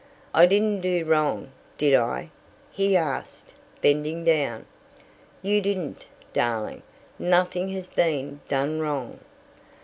"I 0.33 0.47
didn't 0.47 0.81
do 0.81 1.05
wrong, 1.05 1.51
did 1.77 1.93
I?" 1.93 2.31
he 2.71 2.97
asked, 2.97 3.53
bending 3.81 4.23
down. 4.23 4.65
"You 5.43 5.61
didn't, 5.61 6.07
darling. 6.33 6.81
Nothing 7.19 7.69
has 7.73 7.85
been 7.85 8.39
done 8.47 8.79
wrong." 8.79 9.19